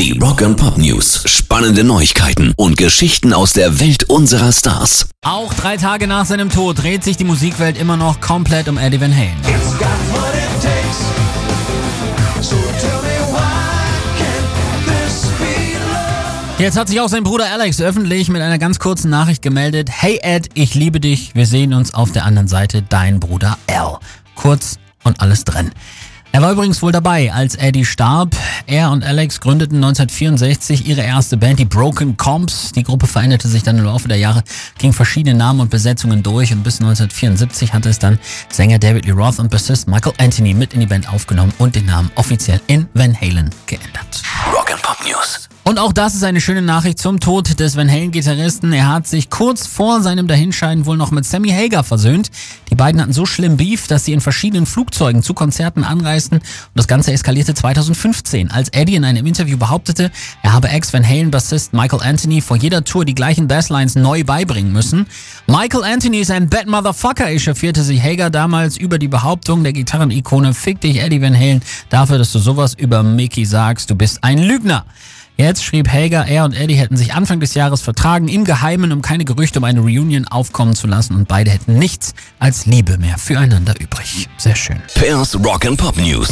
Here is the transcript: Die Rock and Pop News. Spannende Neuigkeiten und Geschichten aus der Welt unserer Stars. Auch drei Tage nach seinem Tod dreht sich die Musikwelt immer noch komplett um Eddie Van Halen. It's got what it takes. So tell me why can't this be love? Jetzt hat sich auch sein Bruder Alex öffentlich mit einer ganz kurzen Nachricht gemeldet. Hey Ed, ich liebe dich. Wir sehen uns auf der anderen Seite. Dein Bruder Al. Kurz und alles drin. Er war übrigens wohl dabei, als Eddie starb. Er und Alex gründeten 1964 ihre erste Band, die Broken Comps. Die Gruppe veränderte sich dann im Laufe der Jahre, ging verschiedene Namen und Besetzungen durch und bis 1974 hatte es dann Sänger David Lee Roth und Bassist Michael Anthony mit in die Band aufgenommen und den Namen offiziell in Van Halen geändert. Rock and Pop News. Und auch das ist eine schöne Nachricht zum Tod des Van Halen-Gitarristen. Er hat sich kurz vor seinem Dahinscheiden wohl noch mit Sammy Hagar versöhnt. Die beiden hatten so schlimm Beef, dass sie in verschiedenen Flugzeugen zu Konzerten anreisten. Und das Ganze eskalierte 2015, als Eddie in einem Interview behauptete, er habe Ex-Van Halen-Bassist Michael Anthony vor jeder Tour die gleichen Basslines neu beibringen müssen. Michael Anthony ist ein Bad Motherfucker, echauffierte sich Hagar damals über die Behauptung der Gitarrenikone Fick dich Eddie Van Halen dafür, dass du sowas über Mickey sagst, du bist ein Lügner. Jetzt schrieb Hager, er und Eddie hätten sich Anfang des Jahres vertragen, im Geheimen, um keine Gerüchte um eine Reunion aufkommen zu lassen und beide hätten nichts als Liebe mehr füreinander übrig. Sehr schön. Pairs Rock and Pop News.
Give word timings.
Die 0.00 0.18
Rock 0.18 0.40
and 0.40 0.56
Pop 0.56 0.78
News. 0.78 1.24
Spannende 1.26 1.84
Neuigkeiten 1.84 2.54
und 2.56 2.78
Geschichten 2.78 3.34
aus 3.34 3.52
der 3.52 3.80
Welt 3.80 4.04
unserer 4.04 4.50
Stars. 4.50 5.10
Auch 5.20 5.52
drei 5.52 5.76
Tage 5.76 6.06
nach 6.06 6.24
seinem 6.24 6.48
Tod 6.48 6.82
dreht 6.82 7.04
sich 7.04 7.18
die 7.18 7.24
Musikwelt 7.24 7.76
immer 7.76 7.98
noch 7.98 8.18
komplett 8.18 8.70
um 8.70 8.78
Eddie 8.78 8.98
Van 8.98 9.14
Halen. 9.14 9.36
It's 9.42 9.76
got 9.78 9.88
what 10.10 10.32
it 10.32 10.62
takes. 10.62 11.00
So 12.40 12.56
tell 12.80 13.02
me 13.02 13.10
why 13.30 13.42
can't 14.16 14.86
this 14.86 15.26
be 15.38 15.76
love? 15.78 16.62
Jetzt 16.62 16.78
hat 16.78 16.88
sich 16.88 16.98
auch 16.98 17.10
sein 17.10 17.22
Bruder 17.22 17.52
Alex 17.52 17.78
öffentlich 17.82 18.30
mit 18.30 18.40
einer 18.40 18.56
ganz 18.56 18.78
kurzen 18.78 19.10
Nachricht 19.10 19.42
gemeldet. 19.42 19.90
Hey 19.92 20.18
Ed, 20.22 20.48
ich 20.54 20.74
liebe 20.74 21.00
dich. 21.00 21.34
Wir 21.34 21.44
sehen 21.44 21.74
uns 21.74 21.92
auf 21.92 22.10
der 22.10 22.24
anderen 22.24 22.48
Seite. 22.48 22.82
Dein 22.88 23.20
Bruder 23.20 23.58
Al. 23.66 23.98
Kurz 24.34 24.78
und 25.04 25.20
alles 25.20 25.44
drin. 25.44 25.72
Er 26.32 26.42
war 26.42 26.52
übrigens 26.52 26.80
wohl 26.80 26.92
dabei, 26.92 27.32
als 27.32 27.56
Eddie 27.56 27.84
starb. 27.84 28.36
Er 28.66 28.92
und 28.92 29.02
Alex 29.02 29.40
gründeten 29.40 29.76
1964 29.76 30.86
ihre 30.86 31.00
erste 31.00 31.36
Band, 31.36 31.58
die 31.58 31.64
Broken 31.64 32.16
Comps. 32.16 32.70
Die 32.70 32.84
Gruppe 32.84 33.08
veränderte 33.08 33.48
sich 33.48 33.64
dann 33.64 33.78
im 33.78 33.84
Laufe 33.84 34.06
der 34.06 34.16
Jahre, 34.16 34.44
ging 34.78 34.92
verschiedene 34.92 35.36
Namen 35.36 35.60
und 35.60 35.70
Besetzungen 35.70 36.22
durch 36.22 36.52
und 36.52 36.62
bis 36.62 36.80
1974 36.80 37.74
hatte 37.74 37.88
es 37.88 37.98
dann 37.98 38.20
Sänger 38.48 38.78
David 38.78 39.06
Lee 39.06 39.12
Roth 39.12 39.40
und 39.40 39.50
Bassist 39.50 39.88
Michael 39.88 40.14
Anthony 40.18 40.54
mit 40.54 40.72
in 40.72 40.80
die 40.80 40.86
Band 40.86 41.12
aufgenommen 41.12 41.52
und 41.58 41.74
den 41.74 41.86
Namen 41.86 42.12
offiziell 42.14 42.60
in 42.68 42.86
Van 42.94 43.14
Halen 43.20 43.50
geändert. 43.66 44.22
Rock 44.54 44.70
and 44.70 44.82
Pop 44.82 44.98
News. 45.04 45.49
Und 45.62 45.78
auch 45.78 45.92
das 45.92 46.14
ist 46.14 46.24
eine 46.24 46.40
schöne 46.40 46.62
Nachricht 46.62 46.98
zum 46.98 47.20
Tod 47.20 47.60
des 47.60 47.76
Van 47.76 47.88
Halen-Gitarristen. 47.88 48.72
Er 48.72 48.88
hat 48.88 49.06
sich 49.06 49.28
kurz 49.28 49.66
vor 49.66 50.00
seinem 50.00 50.26
Dahinscheiden 50.26 50.86
wohl 50.86 50.96
noch 50.96 51.10
mit 51.10 51.26
Sammy 51.26 51.50
Hagar 51.50 51.84
versöhnt. 51.84 52.30
Die 52.70 52.74
beiden 52.74 53.00
hatten 53.00 53.12
so 53.12 53.26
schlimm 53.26 53.58
Beef, 53.58 53.86
dass 53.86 54.06
sie 54.06 54.14
in 54.14 54.22
verschiedenen 54.22 54.64
Flugzeugen 54.64 55.22
zu 55.22 55.34
Konzerten 55.34 55.84
anreisten. 55.84 56.38
Und 56.38 56.44
das 56.74 56.88
Ganze 56.88 57.12
eskalierte 57.12 57.52
2015, 57.52 58.50
als 58.50 58.70
Eddie 58.70 58.94
in 58.94 59.04
einem 59.04 59.26
Interview 59.26 59.58
behauptete, 59.58 60.10
er 60.42 60.52
habe 60.54 60.70
Ex-Van 60.70 61.06
Halen-Bassist 61.06 61.74
Michael 61.74 62.02
Anthony 62.02 62.40
vor 62.40 62.56
jeder 62.56 62.82
Tour 62.82 63.04
die 63.04 63.14
gleichen 63.14 63.46
Basslines 63.46 63.96
neu 63.96 64.24
beibringen 64.24 64.72
müssen. 64.72 65.06
Michael 65.46 65.84
Anthony 65.84 66.20
ist 66.20 66.30
ein 66.30 66.48
Bad 66.48 66.68
Motherfucker, 66.68 67.30
echauffierte 67.30 67.82
sich 67.82 68.02
Hagar 68.02 68.30
damals 68.30 68.78
über 68.78 68.98
die 68.98 69.08
Behauptung 69.08 69.62
der 69.62 69.74
Gitarrenikone 69.74 70.54
Fick 70.54 70.80
dich 70.80 71.02
Eddie 71.02 71.20
Van 71.20 71.36
Halen 71.36 71.60
dafür, 71.90 72.16
dass 72.16 72.32
du 72.32 72.38
sowas 72.38 72.74
über 72.74 73.02
Mickey 73.02 73.44
sagst, 73.44 73.90
du 73.90 73.94
bist 73.94 74.24
ein 74.24 74.38
Lügner. 74.38 74.86
Jetzt 75.40 75.64
schrieb 75.64 75.88
Hager, 75.88 76.26
er 76.26 76.44
und 76.44 76.52
Eddie 76.52 76.74
hätten 76.74 76.98
sich 76.98 77.14
Anfang 77.14 77.40
des 77.40 77.54
Jahres 77.54 77.80
vertragen, 77.80 78.28
im 78.28 78.44
Geheimen, 78.44 78.92
um 78.92 79.00
keine 79.00 79.24
Gerüchte 79.24 79.58
um 79.60 79.64
eine 79.64 79.80
Reunion 79.80 80.28
aufkommen 80.28 80.74
zu 80.74 80.86
lassen 80.86 81.14
und 81.14 81.28
beide 81.28 81.50
hätten 81.50 81.78
nichts 81.78 82.12
als 82.38 82.66
Liebe 82.66 82.98
mehr 82.98 83.16
füreinander 83.16 83.74
übrig. 83.80 84.28
Sehr 84.36 84.54
schön. 84.54 84.82
Pairs 84.94 85.34
Rock 85.42 85.64
and 85.64 85.78
Pop 85.78 85.96
News. 85.96 86.30